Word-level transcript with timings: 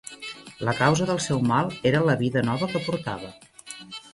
La 0.69 0.73
causa 0.77 1.07
del 1.09 1.19
seu 1.27 1.43
mal 1.51 1.69
era 1.91 2.01
la 2.09 2.17
vida 2.25 2.43
nova 2.51 2.71
que 2.73 2.85
portava 2.89 3.31